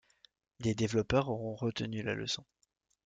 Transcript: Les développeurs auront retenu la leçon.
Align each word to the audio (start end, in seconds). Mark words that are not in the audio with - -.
Les 0.57 0.73
développeurs 0.73 1.29
auront 1.29 1.53
retenu 1.53 2.01
la 2.01 2.15
leçon. 2.15 2.43